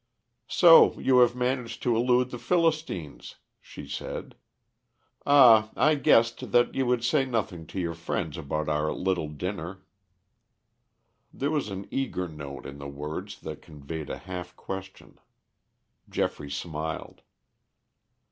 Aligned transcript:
"So 0.47 0.99
you 0.99 1.19
have 1.19 1.35
managed 1.35 1.83
to 1.83 1.95
elude 1.95 2.31
the 2.31 2.39
Philistines," 2.39 3.35
she 3.59 3.87
said. 3.87 4.33
"Ah, 5.27 5.69
I 5.75 5.93
guessed 5.93 6.51
that 6.51 6.73
you 6.73 6.87
would 6.87 7.03
say 7.03 7.23
nothing 7.23 7.67
to 7.67 7.79
your 7.79 7.93
friends 7.93 8.35
about 8.35 8.67
our 8.67 8.91
little 8.91 9.27
dinner." 9.29 9.85
There 11.31 11.51
was 11.51 11.69
an 11.69 11.87
eager 11.91 12.27
note 12.27 12.65
in 12.65 12.79
the 12.79 12.87
words 12.87 13.41
that 13.41 13.61
conveyed 13.61 14.09
a 14.09 14.17
half 14.17 14.55
question. 14.55 15.19
Geoffrey 16.09 16.49
smiled. 16.49 17.21